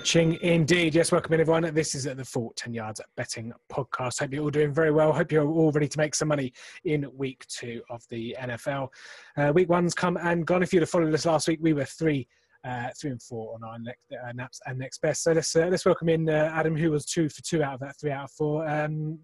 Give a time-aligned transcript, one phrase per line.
[0.00, 0.94] Ching indeed.
[0.94, 1.72] Yes, welcome in everyone.
[1.74, 4.20] This is the Full 10 Yards Betting Podcast.
[4.20, 5.12] Hope you're all doing very well.
[5.12, 6.52] Hope you're all ready to make some money
[6.84, 8.88] in week two of the NFL.
[9.36, 10.62] Uh, week one's come and gone.
[10.62, 12.28] If you'd have followed us last week, we were three.
[12.64, 15.22] Uh, three and four on our next, uh, naps and next best.
[15.22, 17.80] So let's uh, let's welcome in uh, Adam, who was two for two out of
[17.80, 18.68] that three out of four.
[18.68, 19.20] Um,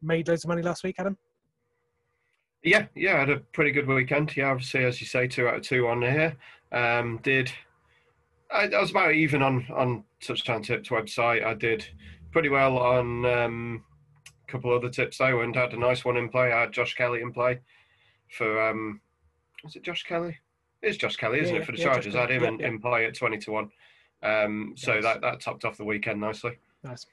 [0.00, 1.18] made loads of money last week, Adam.
[2.62, 4.34] Yeah, yeah, I had a pretty good weekend.
[4.34, 6.34] Yeah, obviously, as you say, two out of two on here.
[6.72, 7.52] Um, did
[8.50, 11.44] I, I, was about even on on Touchdown Tips website.
[11.44, 11.84] I did
[12.32, 13.84] pretty well on um,
[14.26, 16.52] a couple other tips though, and had a nice one in play.
[16.52, 17.60] I had Josh Kelley in play
[18.36, 19.00] for um,
[19.64, 20.36] was it Josh Kelley?
[20.82, 22.14] It's Josh Kelley, isn't Yeah, it, for the yeah, Chargers?
[22.14, 22.54] I had him Kelley.
[22.54, 23.70] in, Yeah, in play at twenty to one.
[24.22, 25.02] Um, so Nice.
[25.04, 26.58] that that topped off the weekend nicely.
[26.84, 27.06] Nice.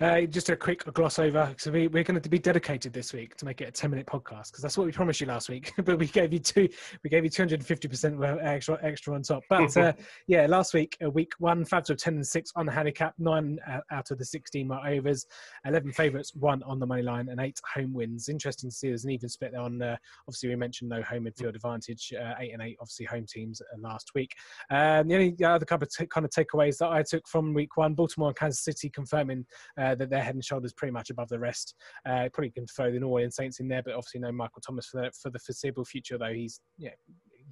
[0.00, 1.54] Uh, just a quick gloss over.
[1.58, 4.50] So we, we're going to be dedicated this week to make it a ten-minute podcast
[4.50, 5.72] because that's what we promised you last week.
[5.84, 6.66] but we gave you two.
[7.04, 9.42] We gave you two hundred and fifty percent extra extra on top.
[9.50, 9.92] But uh,
[10.26, 13.14] yeah, last week, uh, week one, Fabs were ten and six on the handicap.
[13.18, 15.26] Nine uh, out of the sixteen were overs.
[15.66, 18.30] Eleven favourites, one on the money line, and eight home wins.
[18.30, 19.80] Interesting to see there's an even split there on.
[19.82, 22.14] Uh, obviously, we mentioned no home midfield advantage.
[22.18, 24.32] Uh, eight and eight, obviously home teams last week.
[24.70, 27.76] Um, the only other couple of t- kind of takeaways that I took from week
[27.76, 29.44] one: Baltimore and Kansas City confirming
[29.80, 31.74] uh, that they're head and shoulders pretty much above the rest.
[32.06, 34.86] Uh, probably can throw the New Orleans Saints in there, but obviously no Michael Thomas
[34.86, 36.18] for the, for the foreseeable future.
[36.18, 36.90] Though he's yeah,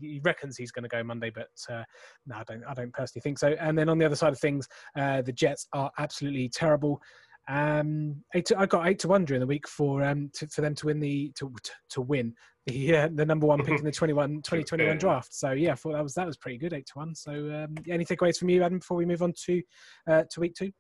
[0.00, 1.84] he reckons he's going to go Monday, but uh,
[2.26, 2.64] no, I don't.
[2.64, 3.48] I don't personally think so.
[3.60, 7.00] And then on the other side of things, uh, the Jets are absolutely terrible.
[7.48, 10.60] Um, eight to, I got eight to one during the week for um to, for
[10.60, 11.52] them to win the to
[11.90, 12.34] to win
[12.66, 14.98] the uh, the number one pick in the 21 2021 Yeah.
[14.98, 15.34] draft.
[15.34, 17.14] So yeah, I thought that was that was pretty good, eight to one.
[17.14, 19.62] So um, any takeaways from you, Adam, before we move on to
[20.08, 20.70] uh, to week two?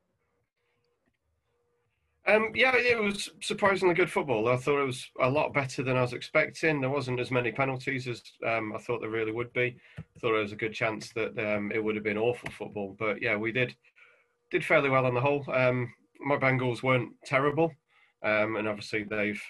[2.30, 4.48] Um, yeah, it was surprisingly good football.
[4.48, 6.80] I thought it was a lot better than I was expecting.
[6.80, 9.76] There wasn't as many penalties as um, I thought there really would be.
[9.98, 12.94] I thought there was a good chance that um, it would have been awful football.
[12.98, 13.74] But yeah, we did
[14.50, 15.44] did fairly well on the whole.
[15.52, 17.72] Um, my Bengals weren't terrible,
[18.22, 19.42] um, and obviously they've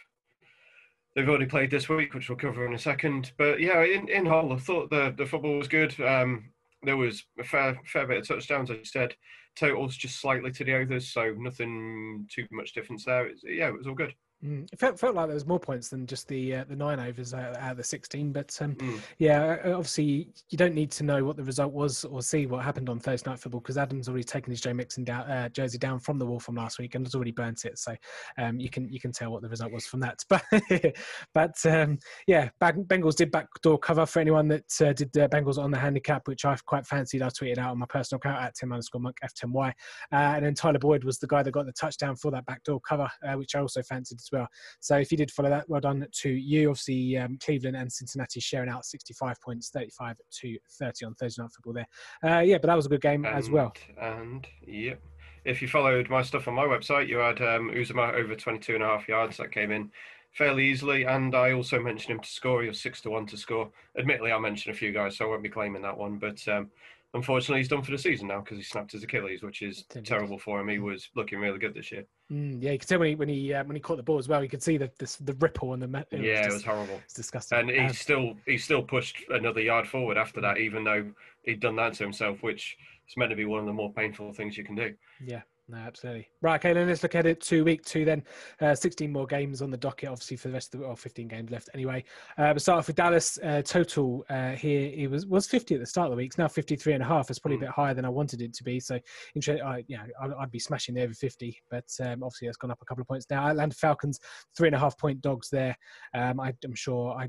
[1.15, 3.33] they've already played this week, which we'll cover in a second.
[3.37, 6.01] But yeah, in in whole, I thought the the football was good.
[6.01, 6.51] Um,
[6.83, 9.15] there was a fair fair bit of touchdowns, as you said.
[9.57, 13.27] Totals just slightly to the others, so nothing too much difference there.
[13.27, 14.15] It's, yeah, it was all good.
[14.45, 14.67] Mm.
[14.73, 17.35] It felt, felt like there was more points than just the uh, the nine overs
[17.35, 19.01] out, out of the sixteen, but um, Mm.
[19.19, 22.65] yeah, uh, obviously you don't need to know what the result was or see what
[22.65, 25.77] happened on Thursday night football because Adam's already taken his Joe Mixon down, uh, jersey
[25.77, 27.95] down from the wall from last week and has already burnt it, so
[28.39, 30.25] um, you can you can tell what the result was from that.
[30.31, 30.95] But
[31.35, 35.71] but um, yeah, Bengals did backdoor cover for anyone that uh, did uh, Bengals on
[35.71, 37.21] the handicap, which I quite fancied.
[37.21, 39.73] I tweeted out on my personal account at Tim underscore Monk F10Y, uh,
[40.13, 43.09] and then Tyler Boyd was the guy that got the touchdown for that backdoor cover,
[43.27, 44.49] uh, which I also fancied as well.
[44.81, 46.71] So if you did follow that, well done to you.
[46.71, 51.53] Obviously, um, Cleveland and Cincinnati sharing out 65 points, 35 to 30 on Thursday night
[51.53, 51.87] football there.
[52.25, 53.73] Uh, yeah, but that was a good game as well.
[54.01, 55.01] And yep.
[55.45, 58.83] If you followed my stuff on my website, you had um, Uzuma over 22 and
[58.83, 59.39] a half yards.
[59.39, 59.91] That came in
[60.33, 61.05] fairly easily.
[61.05, 62.63] And I also mentioned him to score.
[62.63, 63.71] He was 6 to 1 to score.
[63.99, 66.19] Admittedly, I mentioned a few guys, so I won't be claiming that one.
[66.19, 66.71] But um,
[67.15, 70.39] unfortunately, he's done for the season now because he snapped his Achilles, which is terrible
[70.39, 70.69] for him.
[70.69, 72.05] He was looking really good this year.
[72.31, 74.19] Mm, yeah, you could tell when he when he uh, when he caught the ball
[74.19, 74.43] as well.
[74.43, 76.07] You could see the the, the ripple on the.
[76.11, 77.01] It yeah, it was horrible.
[77.05, 77.59] it's disgusting.
[77.59, 81.11] And he Um, still he still pushed another yard forward after that, even though
[81.45, 82.77] he'd done that to himself, which
[83.09, 84.95] is meant to be one of the more painful things you can do.
[85.25, 86.29] Yeah, no, absolutely.
[86.43, 88.23] Right, okay, then let's look at it to week two then.
[88.61, 91.29] Uh, 16 more games on the docket, obviously, for the rest of the, well, 15
[91.29, 92.05] games left anyway.
[92.39, 93.39] Uh, but start off with Dallas.
[93.43, 96.29] Uh, total uh, here, it was was 50 at the start of the week.
[96.31, 97.31] It's now 53 and a half.
[97.31, 97.63] It's probably Mm.
[97.63, 98.81] a bit higher than I wanted it to be.
[98.81, 98.99] So,
[99.35, 102.57] inter- I, you know, I'd, I'd be smashing the over 50, but um, obviously it's
[102.57, 103.49] gone up a couple of points now.
[103.49, 104.19] Atlanta Falcons,
[104.57, 105.77] three and a half point dogs there.
[106.15, 107.29] Um, I, I'm sure I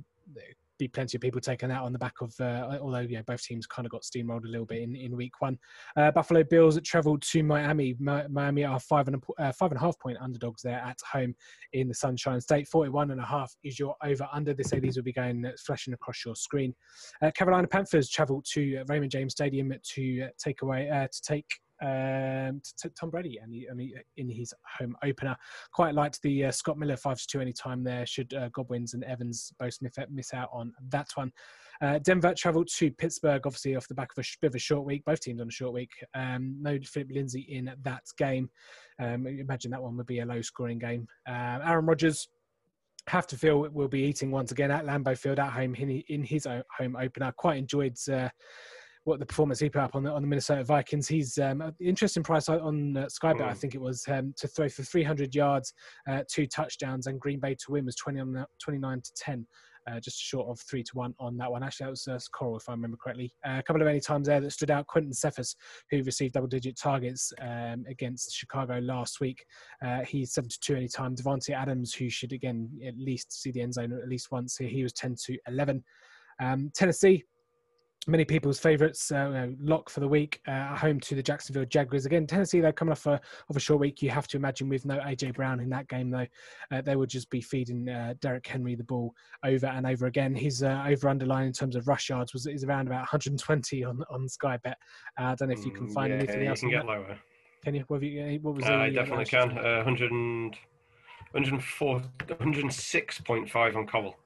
[0.81, 3.67] be plenty of people taking that on the back of, uh, although know, both teams
[3.67, 5.59] kind of got steamrolled a little bit in, in week one.
[5.95, 7.95] Uh, Buffalo Bills travelled to Miami.
[7.99, 10.97] Mi- Miami are five and a, uh, five and a half point underdogs there at
[11.09, 11.35] home
[11.73, 12.67] in the Sunshine State.
[12.67, 14.55] 41 and a half is your over under.
[14.55, 16.73] They say these will be going uh, flashing across your screen.
[17.21, 21.45] Uh, Carolina Panthers travelled to Raymond James Stadium to uh, take away to take.
[21.83, 25.35] Um, to, to Tom Brady and, he, and he, in his home opener,
[25.73, 28.05] quite liked the uh, Scott Miller five to two anytime there.
[28.05, 31.31] Should uh, Godwins and Evans both miss, out on that one,
[31.81, 34.85] uh, Denver travelled to Pittsburgh, obviously off the back of a bit of a short
[34.85, 35.03] week.
[35.05, 35.89] Both teams on a short week.
[36.13, 38.51] Um, no Phillip Lindsay in that game.
[38.99, 41.07] Um, imagine that one would be a low-scoring game.
[41.27, 42.27] Uh, Aaron Rodgers
[43.07, 46.45] have to feel will be eating once again at Lambeau Field at home in, his
[46.45, 47.33] o- home opener.
[47.35, 47.97] Quite enjoyed.
[48.07, 48.29] Uh,
[49.03, 51.07] what the performance he put up on the on the Minnesota Vikings.
[51.07, 53.41] He's um, an interesting price on uh, Skybet.
[53.41, 53.57] I Mm.
[53.57, 55.73] think it was um, to throw for 300 yards,
[56.09, 59.47] uh, two touchdowns, and Green Bay to win was 20 on the, 29 to 10
[59.87, 61.63] uh, just short of three to one on that one.
[61.63, 63.33] Actually, that was uh, Coral, if I remember correctly.
[63.45, 64.87] Uh, a couple of any times there that stood out.
[64.87, 65.55] Quintez Cephus,
[65.89, 69.45] who received double digit targets um, against Chicago last week.
[69.83, 71.15] Uh, he's 7 to 2 any time.
[71.15, 74.69] Davante Adams, who should again at least see the end zone at least once here,
[74.69, 75.83] he was 10 to 11.
[76.39, 77.23] Um, Tennessee,
[78.07, 82.05] many people's favourites, uh, lock for the week, uh, home to the Jacksonville Jaguars.
[82.05, 84.01] Again, Tennessee, they're coming off a, of a short week.
[84.01, 86.25] You have to imagine with no AJ Brown in that game, though,
[86.71, 89.13] uh, they would just be feeding uh, Derrick Henry the ball
[89.45, 90.33] over and over again.
[90.33, 94.03] His uh, over underline in terms of rush yards was is around about 120 on
[94.09, 94.77] on Sky Bet.
[95.19, 96.63] Uh, I don't know if you can mm, find yeah, anything else.
[96.63, 96.91] You can get that.
[96.91, 97.19] lower.
[97.63, 97.83] Can you?
[97.87, 99.53] What, you, what was I definitely can.
[99.55, 100.11] 100
[101.31, 104.17] 104, 106.5 on Cobble.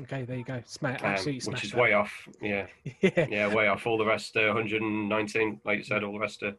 [0.00, 0.60] Okay, there you go.
[0.66, 1.80] Smash, um, absolutely which is that.
[1.80, 2.28] way off.
[2.40, 2.66] Yeah.
[3.00, 3.86] yeah, yeah, way off.
[3.86, 6.54] All the rest, uh, 119, like you said, all the rest are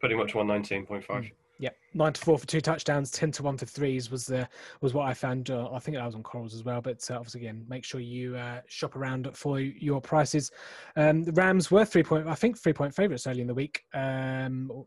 [0.00, 1.06] pretty much 119.5.
[1.06, 1.32] Mm.
[1.58, 4.48] Yeah, nine to four for two touchdowns, ten to one for threes was the
[4.80, 5.50] was what I found.
[5.50, 8.00] Uh, I think I was on Corals as well, but uh, obviously again, make sure
[8.00, 10.50] you uh, shop around for your prices.
[10.96, 13.84] Um, the Rams were three point, I think, three point favourites early in the week
[13.94, 14.84] um,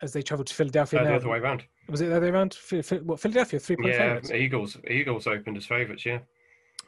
[0.00, 1.02] as they travelled to Philadelphia.
[1.02, 1.64] Uh, the other way around.
[1.90, 2.56] Was it the other way around?
[3.02, 4.30] What Philadelphia three point yeah, favourites?
[4.30, 4.76] Eagles.
[4.88, 6.06] Eagles opened as favourites.
[6.06, 6.20] Yeah.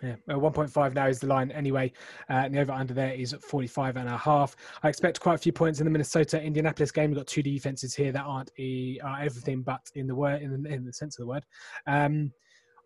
[0.02, 1.92] Yeah, well, 1.5 now is the line anyway.
[2.28, 4.56] Uh, and the over under there is 45 and a half.
[4.82, 7.10] I expect quite a few points in the Minnesota Indianapolis game.
[7.10, 10.62] We've got two defenses here that aren't a, are everything but in the word in
[10.62, 11.44] the, in the sense of the word.
[11.86, 12.32] Um,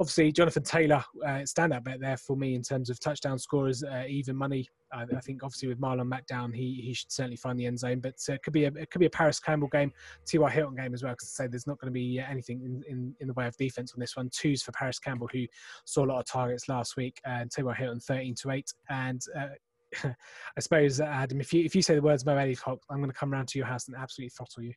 [0.01, 4.05] obviously Jonathan Taylor uh, standout bet there for me in terms of touchdown scorers, uh,
[4.09, 4.67] even money.
[4.93, 7.79] I, I, think obviously with Marlon Mack down, he he should certainly find the end
[7.79, 8.01] zone.
[8.01, 9.93] But uh, it could be a it could be a Parris Campbell game,
[10.27, 10.51] T.Y.
[10.51, 11.13] Hilton game as well.
[11.13, 13.57] Because I say there's not going to be anything in, in, in the way of
[13.59, 14.31] defense on this one.
[14.33, 15.45] Twos for Parris Campbell, who
[15.85, 17.75] saw a lot of targets last week, and T.Y.
[17.75, 18.73] Hilton 13 to eight.
[18.89, 19.49] And uh,
[20.57, 23.17] I suppose Adam, if you if you say the words Mo Alie-Cox, I'm going to
[23.17, 24.73] come around to your house and absolutely throttle you.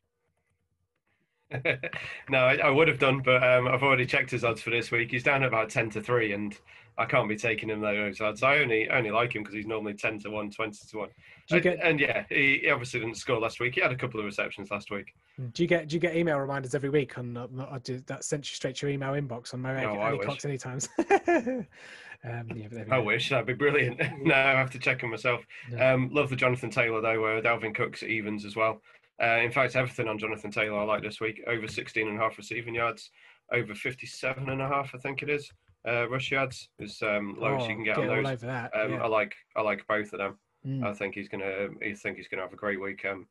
[2.28, 4.90] no, I, I, would have done, but um, I've already checked his odds for this
[4.90, 5.10] week.
[5.10, 6.56] He's down at about ten to three, and
[6.96, 8.42] I can't be taking him those odds.
[8.42, 11.08] I only only like him because he's normally ten to one, 20 to one.
[11.50, 13.74] And, get, and, yeah, he, he, obviously didn't score last week.
[13.74, 15.14] He had a couple of receptions last week.
[15.52, 18.54] Do you get do you get email reminders every week on uh, that sent you
[18.54, 20.88] straight to your email inbox on my no, Alie-Cox anytimes?
[20.98, 24.00] um, yeah, I wish that'd be brilliant.
[24.22, 25.42] no, I have to check him myself.
[25.70, 25.94] No.
[25.94, 27.24] Um, love the Jonathan Taylor though.
[27.24, 28.80] Uh, Dalvin Cook's evens as well.
[29.22, 31.42] Uh, in fact, everything on Jonathan Taylor I like this week.
[31.46, 33.10] Over 16 and a half receiving yards,
[33.52, 35.50] over 57 and a half, I think it is.
[35.86, 38.40] Uh, rush yards is um, low oh, you can get, get on those.
[38.40, 39.02] That, um, yeah.
[39.02, 40.38] I like I like both of them.
[40.66, 40.82] Mm.
[40.82, 43.04] I think he's gonna I think he's gonna have a great week.
[43.04, 43.26] Um,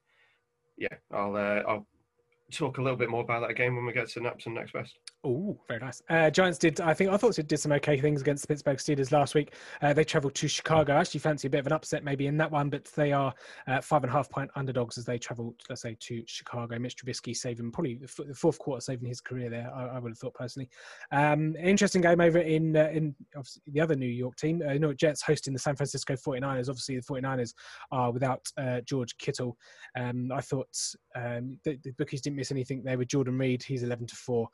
[0.77, 1.88] yeah, I'll uh, I'll
[2.51, 4.74] talk a little bit more about that game when we get to Naps and next
[4.74, 5.00] best.
[5.25, 6.01] Oh, very nice.
[6.09, 8.77] Uh, Giants did, I think, I thought they did some okay things against the Pittsburgh
[8.77, 9.53] Steelers last week.
[9.81, 10.95] Uh, they travelled to Chicago.
[10.95, 13.33] I actually fancy a bit of an upset maybe in that one, but they are
[13.67, 16.77] uh, five and a half point underdogs as they travel, let's say, to Chicago.
[16.77, 19.71] Mitch Trubisky saving probably the fourth quarter, saving his career there.
[19.73, 20.69] I, I would have thought personally.
[21.13, 23.15] Um, interesting game over in uh, in
[23.67, 24.61] the other New York team.
[24.61, 26.67] Uh, New York Jets hosting the San Francisco 49ers.
[26.67, 27.53] Obviously, the 49ers
[27.93, 29.55] are without uh, George Kittle.
[29.97, 30.67] Um, I thought
[31.15, 33.63] um, the, the, bookies didn't miss anything there with Jordan Reed.
[33.63, 34.49] He's 11 to four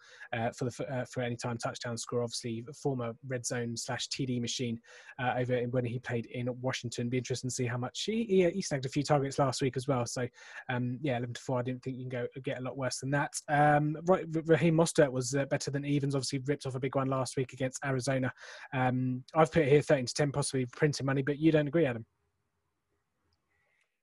[0.60, 2.22] for the uh, for any time touchdown score.
[2.22, 4.80] Obviously, former red zone slash TD machine
[5.22, 7.10] uh, over when he played in Washington.
[7.10, 9.78] Be interesting to see how much he, he, he snagged a few targets last week
[9.78, 10.06] as well.
[10.06, 10.28] So
[10.70, 11.60] um, yeah, 11 to four.
[11.60, 13.32] I didn't think you can go get a lot worse than that.
[13.48, 13.98] Um,
[14.46, 16.16] Raheem Mostert was uh, better than Evans.
[16.16, 18.32] Obviously, ripped off a big one last week against Arizona.
[18.74, 21.86] Um, I've put it here 13 to 10, possibly printing money, but you don't agree,
[21.86, 22.06] Adam?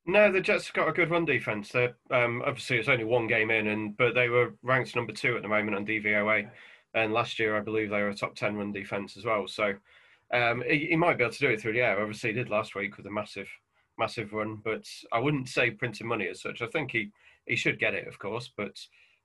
[0.09, 1.71] No, the Jets have got a good run defense.
[1.71, 5.37] They're um, obviously it's only one game in, and but they were ranked number two
[5.37, 6.49] at the moment on DVOA,
[6.95, 9.49] and last year I believe they were a top ten run defense as well.
[9.49, 9.75] So
[10.33, 12.01] um, he, he, might be able to do it through the air.
[12.01, 13.49] Obviously, he did last week with a massive,
[13.99, 16.63] massive run, but I wouldn't say printing money as such.
[16.63, 17.11] I think he
[17.47, 18.79] he should get it, of course, but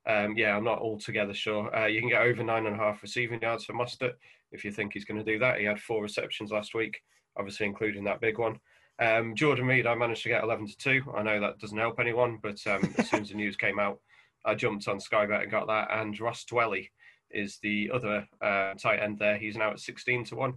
[0.08, 1.76] um, yeah, I'm not altogether sure.
[1.76, 4.14] Uh, you can get over nine and a half receiving yards for Mostert
[4.52, 5.60] if you think he's going to do that.
[5.60, 7.02] He had four receptions last week,
[7.38, 8.60] obviously including that big one.
[9.02, 11.14] Um, Jordan Reed, I managed to get 11 to 2.
[11.18, 14.00] I know that doesn't help anyone, but um, as soon as the news came out,
[14.46, 15.90] I jumped on Sky Bet and got that.
[15.92, 16.92] And Ross Dwelley
[17.32, 19.38] is the other uh, tight end there.
[19.38, 20.54] He's now at 16 to 1.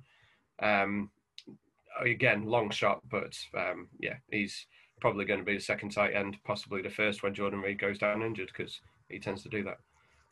[0.63, 1.11] Um,
[2.03, 4.67] again, long shot, but um, yeah, he's
[5.01, 7.99] probably going to be the second tight end, possibly the first when Jordan Reed goes
[7.99, 9.79] down injured because he tends to do that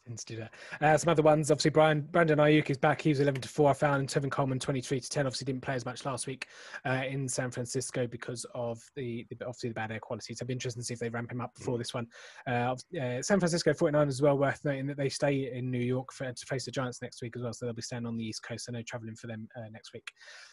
[0.06, 0.52] tends to do that.
[0.80, 3.00] Uh, some other ones, obviously, Brian Brandon Aiyuk is back.
[3.00, 3.70] He was 11 to 4.
[3.70, 5.26] I found Tevin Coleman 23 to 10.
[5.26, 6.48] Obviously, didn't play as much last week
[6.84, 10.34] uh, in San Francisco because of the, the, obviously the bad air quality.
[10.34, 11.78] So it'll be interesting to see if they ramp him up before mm.
[11.78, 12.06] this one.
[12.46, 12.74] Uh,
[13.20, 16.46] San Francisco 49 as well, worth noting that they stay in New York for, to
[16.46, 17.52] face the Giants next week as well.
[17.52, 18.66] So they'll be staying on the East Coast.
[18.68, 20.10] I know traveling for them uh, next week,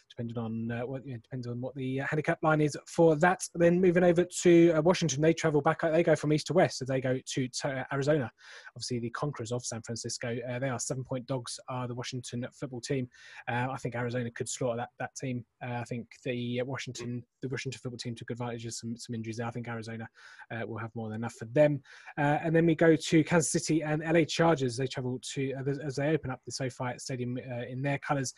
[0.09, 3.15] depending on uh, what you know, depends on what the uh, handicap line is for
[3.17, 3.41] that.
[3.55, 5.81] Then moving over to Washington, they travel back.
[5.81, 6.79] They go from east to west.
[6.79, 7.49] So they go to
[7.91, 8.29] Arizona.
[8.75, 10.37] Obviously, the concrete of San Francisco.
[10.49, 11.59] Uh, they are seven point dogs.
[11.69, 13.07] Are the Washington football team?
[13.47, 15.45] Uh, I think Arizona could slaughter that that team.
[15.63, 19.37] Uh, I think the Washington the Washington football team took advantage of some some injuries
[19.37, 19.47] there.
[19.47, 20.07] I think Arizona
[20.51, 21.81] uh, will have more than enough for them.
[22.17, 24.77] Uh, and then we go to Kansas City and LA Chargers.
[24.77, 25.53] They travel to
[25.85, 28.33] as they open up the SoFi Stadium in their colours.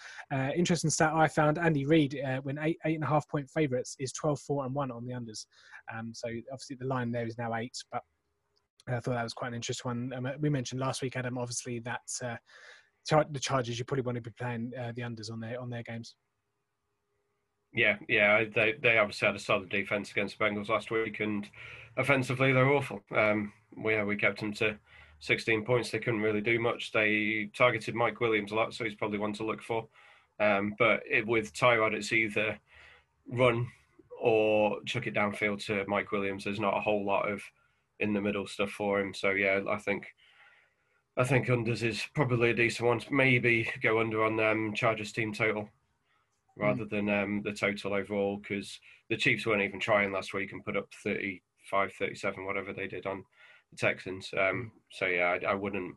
[0.55, 4.11] interesting stat I found: Andy Reid when eight eight and a half point favourites is
[4.11, 5.45] 12 4 and one on the unders.
[5.93, 8.03] Um, so obviously the line there is now eight, but
[8.87, 10.13] I thought that was quite an interesting one.
[10.15, 12.35] Um, we mentioned last week, Adam, obviously that uh,
[13.31, 15.83] the Chargers you probably want to be playing uh, the unders on their on their
[15.83, 16.15] games.
[17.73, 21.47] Yeah, yeah, they they obviously had a solid defense against the Bengals last week, and
[21.97, 23.01] offensively they're awful.
[23.15, 24.77] Um, we yeah, we kept them to
[25.19, 25.91] 16 points.
[25.91, 26.91] They couldn't really do much.
[26.91, 29.87] They targeted Mike Williams a lot, so he's probably one to look for.
[30.39, 32.59] Um, but it, with Tyrod, it's either
[33.27, 33.67] run
[34.19, 36.43] or chuck it downfield to Mike Williams.
[36.43, 37.41] There's not a whole lot of
[38.01, 39.13] in the middle stuff for him.
[39.13, 40.07] So yeah, I think
[41.17, 43.01] I think unders is probably a decent one.
[43.09, 45.69] Maybe go under on um, Chargers team total
[46.57, 46.89] rather mm.
[46.89, 48.79] than um, the total overall because
[49.09, 53.05] the Chiefs weren't even trying last week and put up 35, 37, whatever they did
[53.05, 53.23] on
[53.71, 54.29] the Texans.
[54.37, 55.95] Um, so yeah, I, I wouldn't.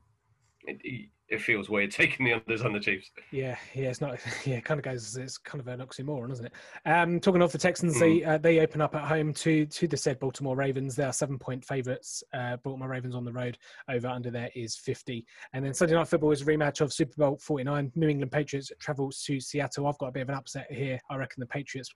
[0.67, 3.11] It, it feels weird taking the unders on the Chiefs.
[3.31, 4.19] Yeah, yeah, it's not.
[4.45, 5.17] Yeah, it kind of goes.
[5.17, 6.53] It's kind of an oxymoron, isn't it?
[6.85, 8.01] Um, talking of the Texans, mm.
[8.01, 10.97] they uh, they open up at home to to the said Baltimore Ravens.
[10.97, 12.23] They are seven point favourites.
[12.33, 13.59] Uh, Baltimore Ravens on the road.
[13.89, 15.25] Over under there is fifty.
[15.53, 17.91] And then Sunday night football is a rematch of Super Bowl forty nine.
[17.95, 19.87] New England Patriots travel to Seattle.
[19.87, 20.99] I've got a bit of an upset here.
[21.11, 21.91] I reckon the Patriots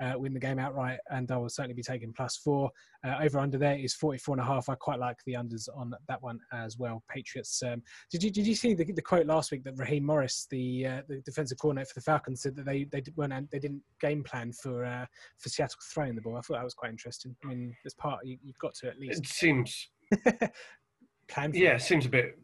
[0.00, 2.70] uh, win the game outright, and I will certainly be taking plus four.
[3.04, 4.68] Uh, over under there is 44 and a half.
[4.68, 7.02] I quite like the unders on that one as well.
[7.08, 7.62] Patriots.
[7.62, 10.86] Um, did you did you see the, the, quote last week that Raheem Morris, the
[10.86, 14.22] uh, the defensive coordinator for the Falcons, said that they they weren't they didn't game
[14.22, 15.06] plan for uh,
[15.38, 16.36] for Seattle throwing the ball.
[16.36, 17.34] I thought that was quite interesting.
[17.44, 19.24] I mean, as part you, have got to at least.
[19.24, 19.88] It seems.
[21.28, 21.52] plan.
[21.54, 22.38] yeah, it seems a bit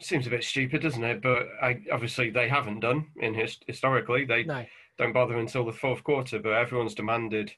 [0.00, 1.22] seems a bit stupid, doesn't it?
[1.22, 4.24] But I, obviously they haven't done in his, historically.
[4.24, 4.64] They no.
[4.98, 7.52] don't bother until the fourth quarter, but everyone's demanded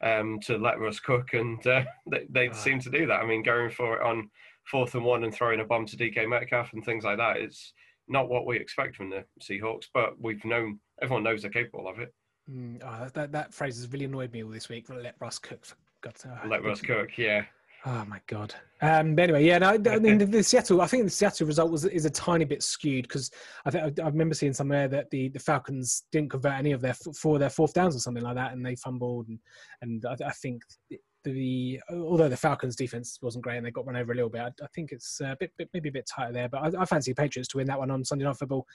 [0.00, 3.20] um, to let Russ cook, and uh, they, they seem to do that.
[3.20, 4.30] I mean, going for it on
[4.64, 7.36] fourth and one and throwing a bomb to DK Metcalf and things like that.
[7.36, 7.72] It's
[8.08, 11.98] not what we expect from the Seahawks, but we've known everyone knows they're capable of
[11.98, 12.12] it.
[12.50, 14.86] Mm, oh, that that phrase has really annoyed me all this week.
[14.88, 15.64] Let Russ cook.
[15.64, 16.32] For God's sake.
[16.48, 17.16] Let Russ cook.
[17.18, 17.44] Yeah.
[17.88, 18.52] Oh my god.
[18.82, 19.58] Um, anyway, yeah.
[19.58, 20.80] No, I mean, the Seattle.
[20.80, 23.30] I think the Seattle result was is a tiny bit skewed because
[23.64, 26.94] I think I, remember seeing somewhere that the, the Falcons didn't convert any of their
[26.94, 29.38] for their fourth downs or something like that, and they fumbled, and
[29.82, 30.62] and I, I think
[31.30, 34.42] the although the Falcons' defense wasn't great and they got run over a little bit,
[34.42, 36.48] I, I think it's a bit, bit, maybe a bit tighter there.
[36.48, 38.66] But I, I fancy Patriots to win that one on Sunday Night Football.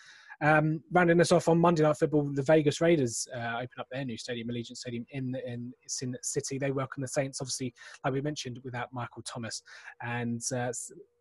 [0.41, 4.03] Um, rounding us off on Monday Night Football, the Vegas Raiders uh, open up their
[4.03, 6.58] new stadium, Allegiant Stadium in in Sin City.
[6.58, 9.62] They welcome the Saints, obviously, like we mentioned, without Michael Thomas.
[10.01, 10.74] And uh,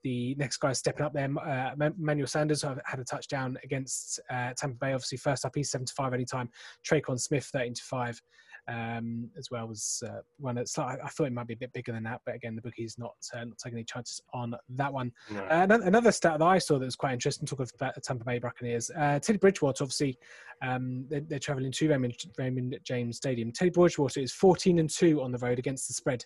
[0.03, 4.77] the next guy stepping up there, uh, Manuel Sanders, had a touchdown against uh, Tampa
[4.81, 4.93] Bay.
[4.93, 6.49] Obviously, first up, he's 75 anytime.
[6.89, 8.23] Tre'Quan Smith, 13 to 5
[8.69, 10.59] um, as well as uh, one.
[10.59, 12.99] It's I thought it might be a bit bigger than that, but again, the bookie's
[12.99, 15.13] not uh, not taking any chances on that one.
[15.31, 15.43] No.
[15.45, 17.47] Uh, another stat that I saw that was quite interesting.
[17.47, 18.91] Talk of the Tampa Bay Buccaneers.
[18.97, 20.19] Uh, Teddy Bridgewater, obviously,
[20.63, 23.51] um, they're, they're, traveling to Raymond, Raymond James Stadium.
[23.53, 26.25] Teddy Bridgewater is 14 and two on the road against the spread.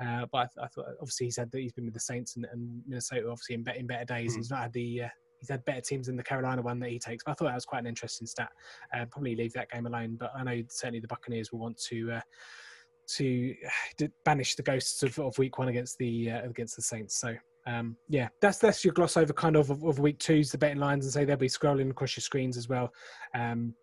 [0.00, 2.46] Uh, but I, I, thought obviously he's had that he's been with the Saints and,
[2.50, 4.32] and Minnesota obviously in, be, in better days.
[4.32, 4.36] Mm.
[4.38, 5.08] He's not had the uh,
[5.44, 7.22] he's had better teams than the Carolina one that he takes.
[7.24, 8.50] But I thought that was quite an interesting stat.
[8.94, 12.12] Uh, probably leave that game alone, but I know certainly the Buccaneers will want to.
[12.12, 12.20] Uh,
[13.06, 13.54] to
[14.24, 17.20] banish the ghosts of, of week one against the uh, against the Saints.
[17.20, 17.34] So
[17.66, 20.78] um, yeah, that's that's your gloss over kind of of, of week two's the betting
[20.78, 22.90] lines and say they'll be scrolling across your screens as well.
[23.34, 23.74] Um,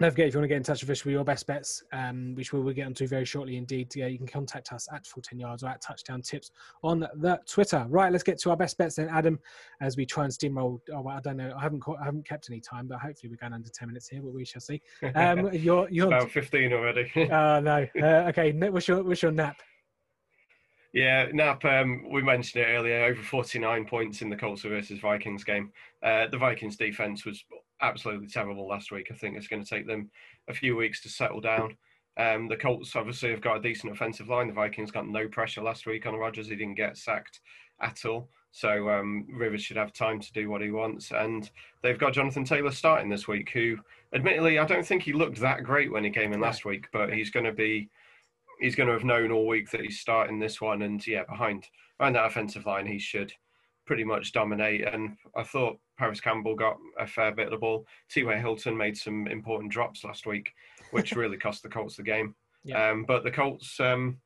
[0.00, 1.82] don't forget, if you want to get in touch with us with your best bets,
[1.92, 5.06] um, which we will get onto very shortly indeed, yeah, you can contact us at
[5.06, 6.50] Full 10 Yards or at Touchdown Tips
[6.82, 7.84] on the Twitter.
[7.88, 9.38] Right, let's get to our best bets then, Adam,
[9.82, 10.80] as we try and steamroll.
[10.94, 11.54] Oh, well, I don't know.
[11.56, 14.08] I haven't caught, I haven't kept any time, but hopefully we're going under 10 minutes
[14.08, 14.80] here, but we shall see.
[15.14, 17.10] Um, you're, you're, About 15 already.
[17.30, 17.86] uh, no.
[18.00, 19.56] Uh, okay, what's your, what's your nap?
[20.92, 25.44] Yeah, Nap, um, we mentioned it earlier, over 49 points in the Colts versus Vikings
[25.44, 25.70] game.
[26.02, 27.44] Uh, the Vikings defense was
[27.82, 29.08] absolutely terrible last week.
[29.10, 30.10] I think it's going to take them
[30.48, 31.76] a few weeks to settle down.
[32.16, 34.48] Um, the Colts obviously have got a decent offensive line.
[34.48, 36.48] The Vikings got no pressure last week on Rodgers.
[36.48, 37.40] He didn't get sacked
[37.80, 38.28] at all.
[38.52, 41.12] So um, Rivers should have time to do what he wants.
[41.12, 41.48] And
[41.82, 43.78] they've got Jonathan Taylor starting this week, who,
[44.12, 47.12] admittedly, I don't think he looked that great when he came in last week, but
[47.12, 47.88] he's going to be,
[48.60, 50.82] he's going to have known all week that he's starting this one.
[50.82, 53.32] And yeah, behind behind that offensive line, he should
[53.90, 54.86] pretty much dominate.
[54.86, 57.84] And I thought Parris Campbell got a fair bit of the ball.
[58.08, 58.38] T.Y.
[58.38, 60.52] Hilton made some important drops last week,
[60.92, 62.36] which really cost the Colts the game.
[62.62, 62.90] Yeah.
[62.90, 64.18] Um, but the Colts, um,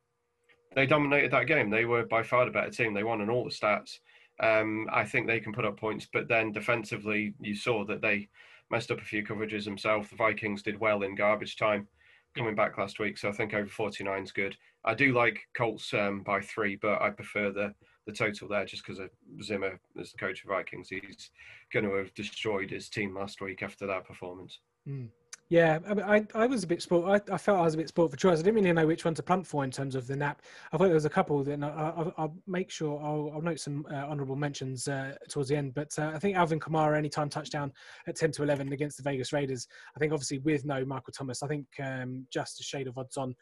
[0.75, 1.71] they dominated that game.
[1.71, 2.93] They were by far the better team.
[2.93, 4.01] They won in all the stats.
[4.39, 8.29] Um, I think they can put up points, but then defensively, you saw that they
[8.71, 10.11] messed up a few coverages themselves.
[10.11, 11.89] The Vikings did well in garbage time
[12.37, 14.59] coming back last week, so I think over 49 is good.
[14.85, 17.75] I do like Colts um, by three, but I prefer the
[18.07, 19.11] the total there just because of
[19.43, 20.89] Zimmer as the coach of Vikings.
[20.89, 21.31] He's
[21.73, 24.61] going to have destroyed his team last week after that performance.
[24.89, 25.09] Mm.
[25.51, 27.23] Yeah, I, I, was a bit sport.
[27.29, 28.39] I, I, felt I was a bit sport for choice.
[28.39, 30.41] I didn't really know which one to punt for in terms of the nap.
[30.73, 31.45] I thought there was a couple.
[31.45, 35.57] That I, will make sure I'll, I'll note some uh, honourable mentions uh, towards the
[35.57, 35.75] end.
[35.75, 37.73] But uh, I think Alvin Kamara anytime touchdown
[38.07, 39.69] at ten to eleven against the Vegas Raiders.
[39.95, 43.19] I think obviously with no Michael Thomas, I think um, just a shade of odds
[43.19, 43.35] on.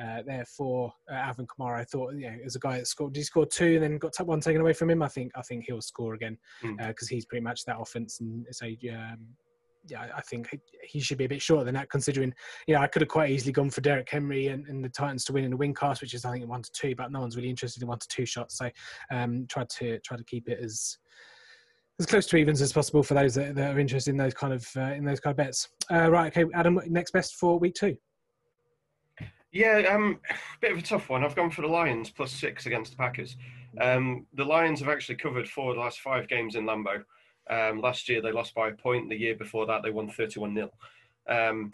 [0.00, 3.14] Uh, there for uh, Alvin Kamara, I thought, you know, as a guy that scored,
[3.14, 5.02] he scored two and then got one taken away from him.
[5.02, 7.12] I think, I think he'll score again because mm.
[7.12, 9.18] uh, he's pretty much that offense, and so um,
[9.88, 10.48] yeah, I think
[10.82, 12.32] he should be a bit shorter than that, considering,
[12.66, 15.24] you know, I could have quite easily gone for Derrick Henry and, and the Titans
[15.24, 17.20] to win in the win cast, which is I think one to two, but no
[17.20, 18.58] one's really interested in one to two shots.
[18.58, 18.70] So
[19.10, 20.98] um, tried to try to keep it as
[21.98, 24.54] as close to evens as possible for those that, that are interested in those kind
[24.54, 25.68] of uh, in those kind of bets.
[25.90, 27.96] Uh, right, okay, Adam, next best for week two.
[29.52, 31.24] Yeah, um, a bit of a tough one.
[31.24, 33.36] I've gone for the Lions plus six against the Packers.
[33.80, 37.04] Um, the Lions have actually covered four of the last five games in Lambeau.
[37.48, 39.08] Um, last year they lost by a point.
[39.08, 40.70] The year before that they won 31 0
[41.28, 41.70] um,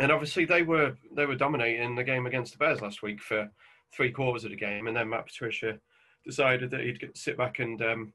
[0.00, 3.48] and obviously they were they were dominating the game against the Bears last week for
[3.92, 5.78] three quarters of the game, and then Matt Patricia
[6.26, 8.12] decided that he'd sit back and um,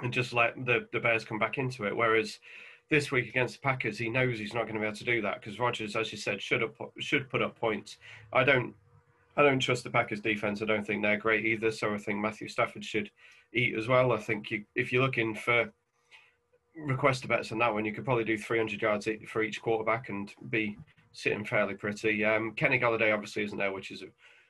[0.00, 1.96] and just let the, the Bears come back into it.
[1.96, 2.38] Whereas
[2.90, 5.22] this week against the Packers, he knows he's not going to be able to do
[5.22, 6.62] that because Rodgers, as you said, should
[6.98, 7.98] should put up points.
[8.32, 8.74] I don't
[9.36, 10.62] I don't trust the Packers defense.
[10.62, 11.70] I don't think they're great either.
[11.70, 13.10] So I think Matthew Stafford should
[13.52, 14.12] eat as well.
[14.12, 15.72] I think you, if you're looking for
[16.76, 20.32] request bets on that one, you could probably do 300 yards for each quarterback and
[20.50, 20.76] be
[21.12, 22.24] sitting fairly pretty.
[22.24, 24.06] Um, Kenny Golladay obviously isn't there, which is a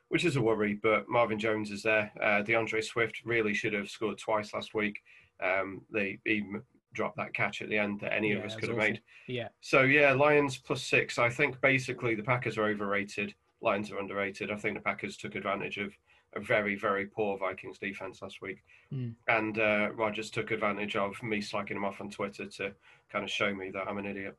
[0.08, 2.12] which is a worry, but Marvin Jones is there.
[2.22, 5.02] Uh, D'Andre Swift really should have scored twice last week.
[5.42, 6.62] Um, they even
[6.94, 8.90] dropped that catch at the end that any yeah, of us could have awful.
[8.90, 9.02] made.
[9.26, 9.48] Yeah.
[9.60, 11.18] So yeah, Lions plus six.
[11.18, 13.34] I think basically the Packers are overrated.
[13.60, 14.50] Lions are underrated.
[14.50, 15.92] I think the Packers took advantage of
[16.36, 18.62] a very, very poor Vikings defense last week.
[18.92, 19.14] Mm.
[19.28, 22.72] And uh, Rodgers took advantage of me slacking him off on Twitter to
[23.10, 24.36] kind of show me that I'm an idiot.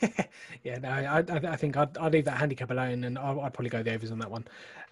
[0.64, 3.68] yeah, no, I, I think I'd, I'd, leave that handicap alone, and I'd, I'd, probably
[3.68, 4.46] go the overs on that one.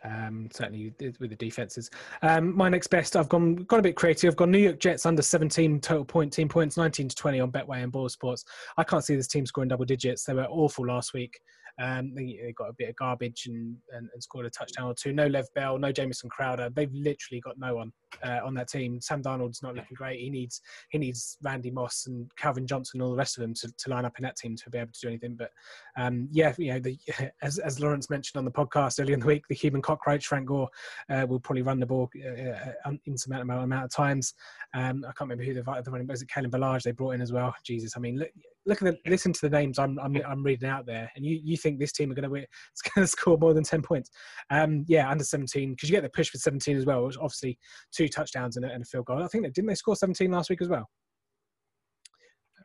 [0.04, 1.90] Um, certainly with the defenses.
[2.22, 4.30] Um, my next best, I've gone gone a bit creative.
[4.30, 7.50] I've gone New York Jets under 17 total point team points, 19 to 20 on
[7.50, 8.44] Betway and BoyleSports.
[8.76, 10.24] I can't see this team scoring double digits.
[10.24, 11.38] They were awful last week.
[11.78, 14.94] Um, they, they, got a bit of garbage and, and, and, scored a touchdown or
[14.94, 15.12] two.
[15.12, 16.70] No Lev Bell, no Jamison Crowder.
[16.70, 19.00] They've literally got no one uh, on that team.
[19.00, 20.20] Sam Darnold's not looking great.
[20.20, 23.54] He needs he needs Randy Moss and Calvin Johnson and all the rest of them
[23.54, 25.36] to, to line up in that team to be able to do anything.
[25.36, 25.50] But
[25.96, 26.98] um, yeah, you know, the,
[27.42, 30.46] as as Lawrence mentioned on the podcast earlier in the week, the human cockroach Frank
[30.46, 30.68] Gore
[31.10, 34.34] uh, will probably run the ball uh, uh in amount, amount of times.
[34.74, 36.22] Um, I can't remember who the, the running was.
[36.22, 37.54] It Kalen Ballage they brought in as well.
[37.64, 38.30] Jesus, I mean, look,
[38.66, 41.40] look at the, listen to the names I'm, I'm, I'm reading out there, and you,
[41.42, 42.46] you think this team are going to win?
[42.72, 44.10] It's going to score more than ten points.
[44.50, 47.04] Um, yeah, under 17 because you get the push for 17 as well.
[47.04, 47.58] Which obviously
[47.92, 49.22] two touchdowns and a, and a, field goal.
[49.22, 50.88] I think they didn't they score 17 last week as well.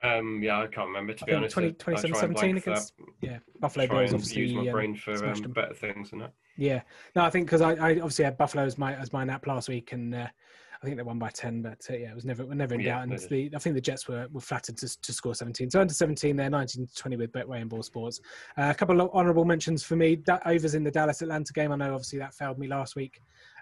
[0.03, 1.53] Um, yeah, I can't remember to be honest.
[1.53, 4.13] 20, 27, 17 against yeah Buffalo Bills.
[4.13, 6.33] Obviously, use my um, brain for um, better things than that.
[6.57, 6.81] Yeah,
[7.15, 9.69] no, I think because I, I obviously had Buffalo as my as my nap last
[9.69, 10.27] week, and uh,
[10.81, 12.95] I think they won by ten, but uh, yeah, it was never never in yeah,
[12.95, 13.03] doubt.
[13.03, 15.69] And the, I think the Jets were, were flattered to, to score 17.
[15.69, 18.19] So under 17, they're 19 to 20 with Betway and BoyleSports.
[18.57, 20.15] Uh, a couple of honourable mentions for me.
[20.25, 21.71] That overs in the Dallas Atlanta game.
[21.71, 23.21] I know obviously that failed me last week.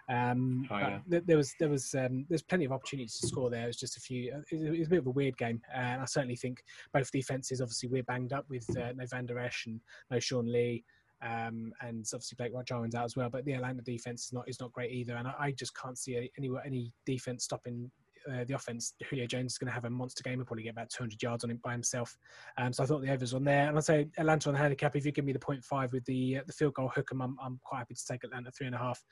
[0.09, 0.99] Um, oh, yeah.
[1.07, 3.65] there was there was um, there's plenty of opportunities to score there.
[3.65, 4.33] It was just a few.
[4.33, 7.11] Uh, it was a bit of a weird game, uh, and I certainly think both
[7.11, 7.61] defenses.
[7.61, 10.83] Obviously, we're banged up with uh, no Vander Esch and no Sean Lee.
[11.21, 13.29] Um, and obviously Blake Jarwin's out as well.
[13.29, 15.97] But the Atlanta defense is not is not great either, and I, I just can't
[15.97, 17.91] see any any, any defense stopping
[18.29, 18.93] uh, the offense.
[19.09, 20.39] Julio Jones is going to have a monster game.
[20.39, 22.17] He'll probably get about 200 yards on it by himself.
[22.57, 24.95] Um, so I thought the overs on there, and I say Atlanta on the handicap.
[24.95, 27.59] If you give me the 0.5 with the uh, the field goal hook, I'm, I'm
[27.63, 29.03] quite happy to take Atlanta three and a half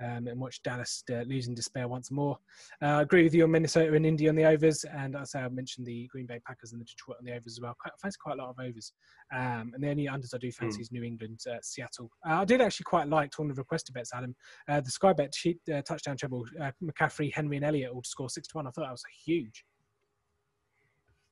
[0.00, 2.38] um, and watch Dallas uh, losing despair once more.
[2.82, 5.40] Uh, I agree with you on Minnesota and Indy on the overs, and I say
[5.40, 7.76] I mentioned the Green Bay Packers and the Detroit on the overs as well.
[7.84, 8.92] I fancy quite a lot of overs,
[9.34, 10.82] um, and the only unders I do fancy mm.
[10.82, 12.10] is New England, uh, Seattle.
[12.28, 14.34] Uh, I did actually quite like talking of the requested bets, Adam.
[14.68, 16.44] Uh, the Sky Bet cheap, uh, touchdown treble,
[16.82, 18.66] McCaffrey, Henry, and Elliott all to score six to one.
[18.66, 19.64] I thought that was huge.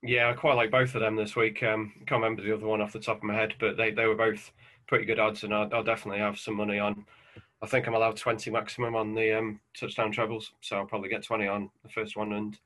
[0.02, 1.62] Yeah, I quite like both of them this week.
[1.62, 4.06] Um, can't remember the other one off the top of my head, but they, they
[4.06, 4.52] were both
[4.86, 7.04] pretty good odds, and I'll, I'll definitely have some money on
[7.60, 11.24] I think I'm allowed 20 maximum on the um, touchdown trebles, so I'll probably get
[11.24, 12.58] 20 on the first one, and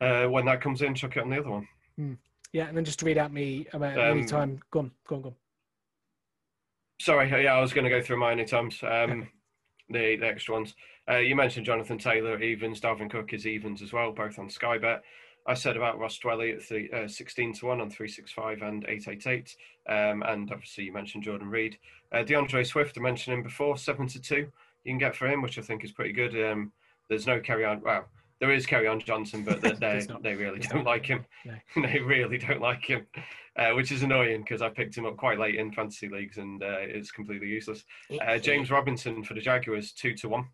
[0.00, 1.68] uh, when that comes in, chuck it on the other one.
[2.00, 2.18] Mm.
[2.52, 4.60] Yeah, and then just to read out me about um, any time.
[4.70, 5.34] Go on, go on, go on.
[7.00, 8.80] Sorry, yeah, I was going to go through my any times.
[8.82, 9.28] Um,
[9.90, 10.74] the, the extra ones.
[11.10, 14.78] Uh, you mentioned Jonathan Taylor evens, Dalvin Cook is evens as well, both on Sky
[14.78, 15.02] Bet.
[15.46, 19.56] I said about Ross Dwelley at the, uh, 16 to 1 on 365 and 888.
[19.86, 21.78] Um, and obviously, you mentioned Jordan Reed.
[22.12, 24.50] Uh, D'Andre Swift, I mentioned him before, 7 to 2
[24.84, 26.34] you can get for him, which I think is pretty good.
[26.44, 26.72] Um,
[27.08, 27.82] there's no carry Kerryon.
[27.82, 28.06] Well,
[28.38, 31.24] there is carry Kerryon Johnson, but they, they, they really don't like him.
[31.44, 31.54] No.
[31.82, 33.06] they really don't like him,
[33.56, 36.62] uh, which is annoying because I picked him up quite late in fantasy leagues and
[36.62, 37.84] uh, it's completely useless.
[38.20, 40.44] Uh, James Robinson for the Jaguars, 2 to 1.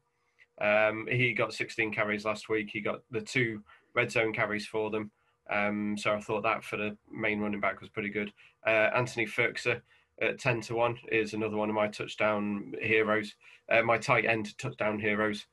[0.61, 2.71] Um, he got 16 carries last week.
[2.73, 3.63] He got the two
[3.95, 5.11] red zone carries for them.
[5.51, 8.33] Um, so I thought that for the main running back was pretty good.
[8.67, 9.81] Uh, Anthony Firkser
[10.21, 13.35] at 10 to 1 is another one of my touchdown heroes,
[13.73, 15.47] uh, my tight end touchdown heroes,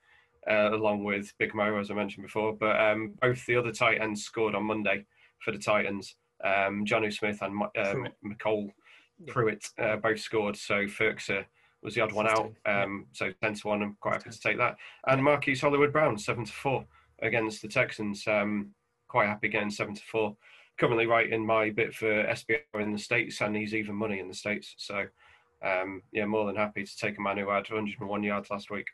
[0.49, 2.53] uh, along with Big Mo, as I mentioned before.
[2.53, 5.05] But um, both the other tight ends scored on Monday
[5.39, 6.15] for the Titans.
[6.43, 8.71] Um, Jonnu Smith and um, MyCole
[9.27, 10.55] Pruitt uh, both scored.
[10.55, 11.45] So Firkser
[11.83, 12.51] was the odd one out.
[12.65, 14.77] Um, so 10 to 1, I'm quite happy to take that.
[15.07, 16.85] And Marquise Hollywood Brown, 7 to 4
[17.21, 18.25] against the Texans.
[18.27, 18.73] Um,
[19.07, 20.35] quite happy getting seven to four.
[20.79, 24.33] Currently writing my bit for SBR in the States, and he's even money in the
[24.33, 24.75] States.
[24.77, 25.05] So,
[25.63, 28.85] um, yeah, more than happy to take a man who had 101 yards last week.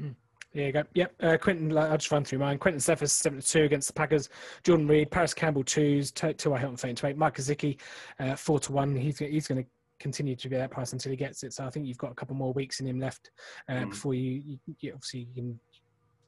[0.00, 0.14] Mm.
[0.54, 0.84] There you go.
[0.94, 1.14] Yep.
[1.20, 2.60] Uh, Quintez, I'll just run through mine.
[2.78, 4.28] Cephus, 7 to 2 against the Packers.
[4.62, 6.36] Jordan Reed, Parris Campbell, 2s.
[6.36, 6.58] T.Y.
[6.58, 7.16] Hilton, 8 to 8.
[7.16, 7.80] Mike Gesicki,
[8.20, 8.94] uh, 4 to 1.
[8.96, 9.70] He's, he's going to
[10.02, 11.52] continue to be that price until he gets it.
[11.52, 13.30] So I think you've got a couple more weeks in him left
[13.68, 13.90] uh, mm.
[13.90, 15.60] before you, you, obviously you can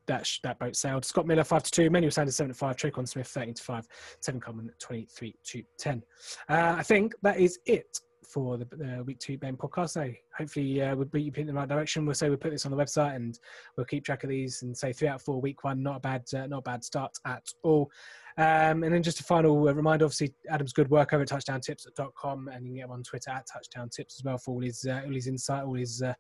[0.07, 1.05] that that boat sailed.
[1.05, 3.87] Scott Miller five to two, Manuel Sanders seven to five, Tre'Quan Smith thirteen to five,
[4.25, 6.03] Tevin Coleman twenty three to ten.
[6.49, 9.91] Uh, I think that is it for the, the week two main podcast.
[9.91, 12.05] So hopefully uh, we'll beat you in the right direction.
[12.05, 13.39] We'll say we'll put this on the website and
[13.77, 16.01] we'll keep track of these and say three out of four week one, not a
[16.01, 17.91] bad uh, not a bad start at all.
[18.37, 22.49] Um, and then just a final uh, reminder, obviously, Adam's good work over at touchdowntips.com
[22.49, 25.03] and you can get him on Twitter at touchdowntips as well for all his, uh,
[25.05, 26.15] all his insight, all his uh,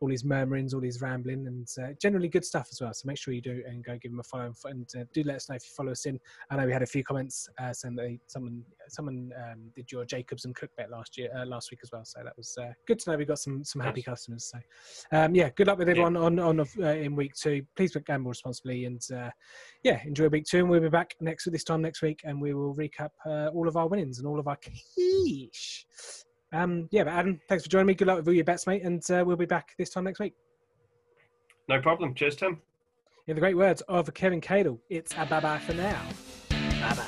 [0.00, 2.92] all his murmurings, all his rambling, and uh, generally good stuff as well.
[2.94, 5.36] So make sure you do and go give him a follow and uh, do let
[5.36, 6.18] us know if you follow us in.
[6.50, 10.04] I know we had a few comments uh, saying that someone someone um, did your
[10.04, 12.04] Jacobs and Cook bet last year uh, last week as well.
[12.04, 14.52] So that was uh, good to know we got some some happy customers.
[14.52, 14.58] So
[15.16, 16.20] um, yeah, good luck with everyone yeah.
[16.20, 17.62] on on uh, in week two.
[17.76, 19.02] Please gamble responsibly and
[19.82, 20.58] yeah, enjoy week two.
[20.58, 23.76] And we'll be back next this time next week, and we will recap all of
[23.76, 25.86] our winnings and all of our quiche.
[26.52, 27.94] Um, yeah, but Adam, thanks for joining me.
[27.94, 30.20] Good luck with all your bets, mate, and uh, we'll be back this time next
[30.20, 30.34] week.
[31.68, 32.14] No problem.
[32.14, 32.60] Cheers, Tim.
[33.26, 36.02] In the great words of Kevin Cadle, it's a bye bye for now.
[36.48, 37.07] Bye bye.